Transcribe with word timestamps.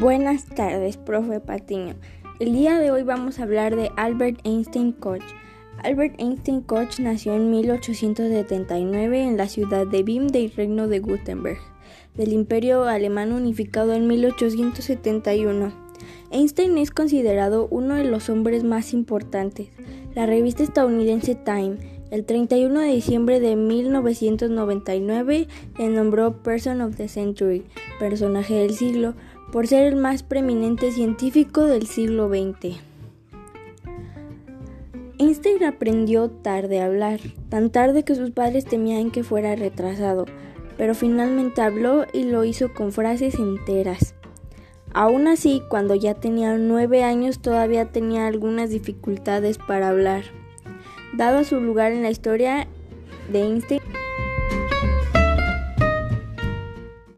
Buenas 0.00 0.46
tardes, 0.46 0.96
profe 0.96 1.40
Patiño. 1.40 1.94
El 2.38 2.54
día 2.54 2.78
de 2.78 2.90
hoy 2.90 3.02
vamos 3.02 3.38
a 3.38 3.42
hablar 3.42 3.76
de 3.76 3.90
Albert 3.98 4.40
Einstein 4.44 4.92
Koch. 4.92 5.20
Albert 5.84 6.18
Einstein 6.18 6.62
Koch 6.62 6.98
nació 7.00 7.34
en 7.34 7.50
1879 7.50 9.22
en 9.22 9.36
la 9.36 9.46
ciudad 9.46 9.86
de 9.86 10.02
Bim 10.02 10.28
del 10.28 10.52
Reino 10.52 10.88
de 10.88 11.00
Gutenberg, 11.00 11.58
del 12.14 12.32
Imperio 12.32 12.84
Alemán 12.84 13.30
unificado 13.30 13.92
en 13.92 14.06
1871. 14.06 15.70
Einstein 16.30 16.78
es 16.78 16.90
considerado 16.90 17.68
uno 17.70 17.96
de 17.96 18.04
los 18.04 18.30
hombres 18.30 18.64
más 18.64 18.94
importantes. 18.94 19.68
La 20.14 20.24
revista 20.24 20.62
estadounidense 20.62 21.34
Time, 21.34 21.76
el 22.10 22.24
31 22.24 22.80
de 22.80 22.88
diciembre 22.94 23.38
de 23.38 23.54
1999, 23.54 25.46
le 25.78 25.88
nombró 25.88 26.42
Person 26.42 26.80
of 26.80 26.96
the 26.96 27.06
Century, 27.06 27.64
personaje 27.98 28.54
del 28.54 28.72
siglo, 28.72 29.14
por 29.52 29.66
ser 29.66 29.86
el 29.86 29.96
más 29.96 30.22
preeminente 30.22 30.92
científico 30.92 31.64
del 31.64 31.86
siglo 31.86 32.28
XX. 32.28 32.78
Einstein 35.18 35.64
aprendió 35.64 36.30
tarde 36.30 36.80
a 36.80 36.86
hablar, 36.86 37.20
tan 37.48 37.70
tarde 37.70 38.04
que 38.04 38.14
sus 38.14 38.30
padres 38.30 38.64
temían 38.64 39.10
que 39.10 39.22
fuera 39.22 39.54
retrasado, 39.54 40.24
pero 40.78 40.94
finalmente 40.94 41.60
habló 41.60 42.06
y 42.12 42.24
lo 42.24 42.44
hizo 42.44 42.72
con 42.72 42.90
frases 42.90 43.34
enteras. 43.34 44.14
Aún 44.92 45.28
así, 45.28 45.62
cuando 45.68 45.94
ya 45.94 46.14
tenía 46.14 46.56
nueve 46.56 47.04
años 47.04 47.40
todavía 47.40 47.92
tenía 47.92 48.26
algunas 48.26 48.70
dificultades 48.70 49.58
para 49.58 49.88
hablar. 49.88 50.24
Dado 51.16 51.44
su 51.44 51.60
lugar 51.60 51.92
en 51.92 52.02
la 52.02 52.10
historia 52.10 52.66
de 53.30 53.42
Einstein, 53.42 53.80